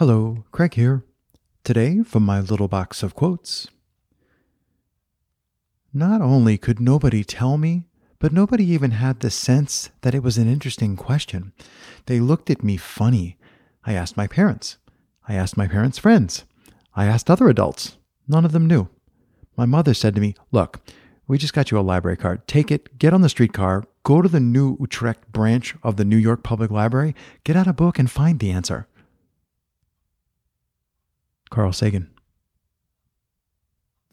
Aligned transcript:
Hello, 0.00 0.44
Craig 0.50 0.72
here. 0.72 1.04
Today, 1.62 2.02
from 2.02 2.22
my 2.22 2.40
little 2.40 2.68
box 2.68 3.02
of 3.02 3.14
quotes. 3.14 3.68
Not 5.92 6.22
only 6.22 6.56
could 6.56 6.80
nobody 6.80 7.22
tell 7.22 7.58
me, 7.58 7.84
but 8.18 8.32
nobody 8.32 8.64
even 8.64 8.92
had 8.92 9.20
the 9.20 9.30
sense 9.30 9.90
that 10.00 10.14
it 10.14 10.22
was 10.22 10.38
an 10.38 10.48
interesting 10.48 10.96
question. 10.96 11.52
They 12.06 12.18
looked 12.18 12.48
at 12.48 12.64
me 12.64 12.78
funny. 12.78 13.36
I 13.84 13.92
asked 13.92 14.16
my 14.16 14.26
parents. 14.26 14.78
I 15.28 15.34
asked 15.34 15.58
my 15.58 15.68
parents' 15.68 15.98
friends. 15.98 16.44
I 16.96 17.04
asked 17.04 17.28
other 17.28 17.50
adults. 17.50 17.98
None 18.26 18.46
of 18.46 18.52
them 18.52 18.66
knew. 18.66 18.88
My 19.54 19.66
mother 19.66 19.92
said 19.92 20.14
to 20.14 20.20
me, 20.22 20.34
Look, 20.50 20.80
we 21.28 21.36
just 21.36 21.52
got 21.52 21.70
you 21.70 21.78
a 21.78 21.80
library 21.80 22.16
card. 22.16 22.48
Take 22.48 22.70
it, 22.70 22.96
get 22.98 23.12
on 23.12 23.20
the 23.20 23.28
streetcar, 23.28 23.84
go 24.04 24.22
to 24.22 24.30
the 24.30 24.40
New 24.40 24.78
Utrecht 24.80 25.30
branch 25.30 25.74
of 25.82 25.98
the 25.98 26.06
New 26.06 26.16
York 26.16 26.42
Public 26.42 26.70
Library, 26.70 27.14
get 27.44 27.54
out 27.54 27.66
a 27.66 27.74
book, 27.74 27.98
and 27.98 28.10
find 28.10 28.38
the 28.38 28.50
answer. 28.50 28.86
Carl 31.50 31.72
Sagan. 31.72 32.08